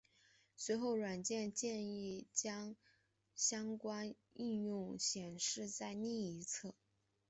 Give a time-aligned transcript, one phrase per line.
[0.57, 2.75] 随后软件建议将
[3.35, 6.73] 相关应用显示在另一侧。